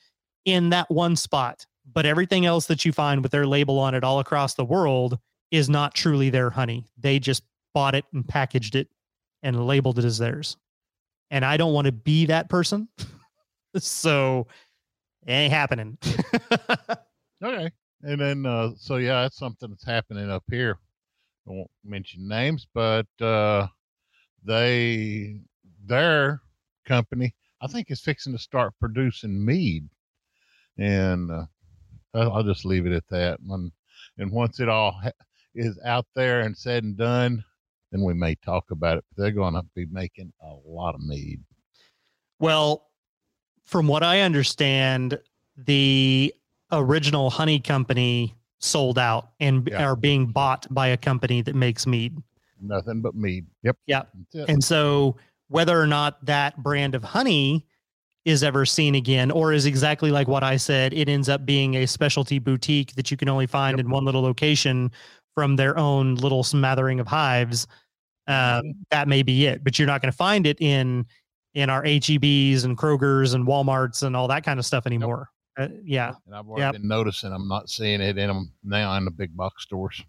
[0.45, 1.67] in that one spot.
[1.93, 5.19] But everything else that you find with their label on it all across the world
[5.51, 6.87] is not truly their honey.
[6.99, 7.43] They just
[7.75, 8.89] bought it and packaged it
[9.43, 10.57] and labeled it as theirs.
[11.31, 12.89] And I don't want to be that person.
[13.77, 14.47] so
[15.27, 15.99] it ain't happening.
[17.43, 17.71] okay.
[18.03, 20.79] And then, uh, so yeah, that's something that's happening up here.
[21.49, 23.69] I won't mention names, but uh,
[24.45, 25.41] they
[25.87, 26.41] their
[26.87, 29.89] company I think is fixing to start producing mead,
[30.79, 31.47] and uh,
[32.15, 33.39] I'll just leave it at that.
[33.41, 33.73] And,
[34.19, 35.11] and once it all ha-
[35.55, 37.43] is out there and said and done,
[37.91, 39.05] then we may talk about it.
[39.11, 41.41] But they're going to be making a lot of mead.
[42.39, 42.89] Well,
[43.65, 45.19] from what I understand,
[45.57, 46.35] the
[46.71, 49.85] original honey company sold out and yeah.
[49.85, 52.17] are being bought by a company that makes mead.
[52.61, 53.47] Nothing but mead.
[53.63, 53.77] Yep.
[53.87, 54.09] Yep.
[54.49, 55.17] And so
[55.49, 57.67] whether or not that brand of honey
[58.25, 61.77] is ever seen again or is exactly like what I said, it ends up being
[61.77, 63.85] a specialty boutique that you can only find yep.
[63.85, 64.91] in one little location
[65.35, 67.67] from their own little smattering of hives.
[68.27, 71.07] Uh, that may be it, but you're not going to find it in
[71.55, 75.31] in our HEBs and Kroger's and WalMarts and all that kind of stuff anymore.
[75.57, 76.13] Uh, yeah.
[76.27, 76.73] And I've already yep.
[76.75, 80.03] been noticing I'm not seeing it in them now in the big box stores.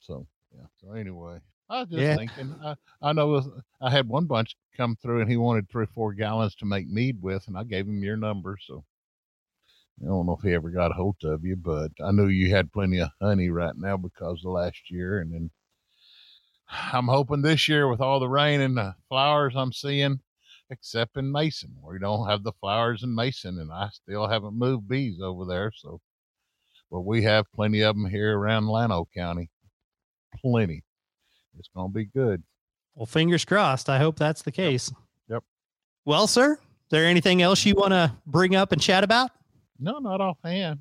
[0.00, 0.66] So, yeah.
[0.80, 1.38] So, anyway,
[1.68, 2.16] I was just yeah.
[2.16, 3.42] thinking, I, I know
[3.80, 6.88] I had one bunch come through and he wanted three or four gallons to make
[6.88, 8.58] mead with, and I gave him your number.
[8.66, 8.84] So,
[10.02, 12.54] I don't know if he ever got a hold of you, but I knew you
[12.54, 15.20] had plenty of honey right now because of last year.
[15.20, 15.50] And then
[16.92, 20.20] I'm hoping this year with all the rain and the flowers I'm seeing,
[20.70, 21.74] except in Mason.
[21.82, 25.72] We don't have the flowers in Mason, and I still haven't moved bees over there.
[25.74, 26.00] So,
[26.90, 29.50] but we have plenty of them here around Llano County.
[30.40, 30.82] Plenty.
[31.58, 32.42] It's going to be good.
[32.94, 33.88] Well, fingers crossed.
[33.88, 34.90] I hope that's the case.
[34.90, 34.98] Yep.
[35.28, 35.44] yep.
[36.04, 36.58] Well, sir, is
[36.90, 39.30] there anything else you want to bring up and chat about?
[39.78, 40.80] No, not offhand.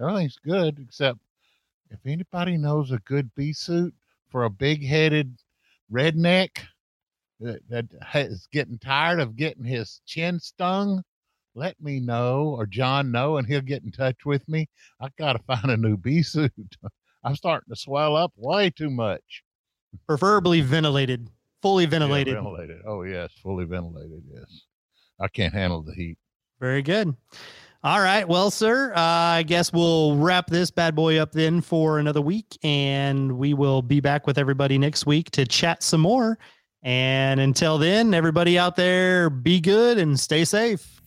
[0.00, 1.18] Everything's good, except
[1.90, 3.94] if anybody knows a good bee suit
[4.28, 5.38] for a big headed
[5.90, 6.50] redneck,
[7.40, 11.02] that, that is getting tired of getting his chin stung
[11.56, 14.68] let me know or John know, and he'll get in touch with me.
[15.00, 16.52] I got to find a new bee suit.
[17.24, 19.42] I'm starting to swell up way too much.
[20.06, 21.28] Preferably ventilated,
[21.62, 22.34] fully ventilated.
[22.34, 22.82] Yeah, ventilated.
[22.86, 24.22] Oh yes, fully ventilated.
[24.32, 24.62] Yes,
[25.18, 26.18] I can't handle the heat.
[26.60, 27.16] Very good.
[27.82, 28.28] All right.
[28.28, 32.58] Well, sir, uh, I guess we'll wrap this bad boy up then for another week,
[32.62, 36.38] and we will be back with everybody next week to chat some more.
[36.86, 41.00] And until then, everybody out there, be good and stay safe.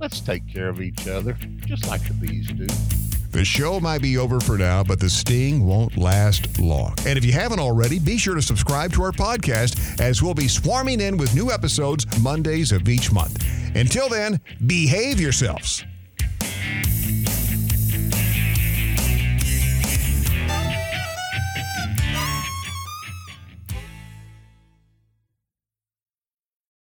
[0.00, 2.66] Let's take care of each other, just like the bees do.
[3.30, 6.96] The show might be over for now, but the sting won't last long.
[7.06, 10.48] And if you haven't already, be sure to subscribe to our podcast as we'll be
[10.48, 13.46] swarming in with new episodes Mondays of each month.
[13.76, 15.84] Until then, behave yourselves.